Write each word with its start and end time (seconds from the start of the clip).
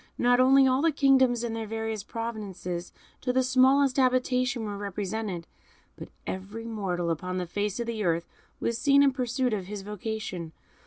Not 0.17 0.39
only 0.39 0.65
all 0.65 0.81
the 0.81 0.91
kingdoms 0.91 1.43
and 1.43 1.55
their 1.55 1.67
various 1.67 2.01
provinces, 2.03 2.91
to 3.21 3.31
the 3.31 3.43
smallest 3.43 3.97
habitation, 3.97 4.63
were 4.65 4.75
represented; 4.75 5.45
but 5.95 6.09
every 6.25 6.65
mortal 6.65 7.11
upon 7.11 7.37
the 7.37 7.45
face 7.45 7.79
of 7.79 7.85
the 7.85 8.03
earth 8.03 8.25
was 8.59 8.79
seen 8.79 9.03
in 9.03 9.13
pursuit 9.13 9.53
of 9.53 9.67
his 9.67 9.83
vocation. 9.83 10.53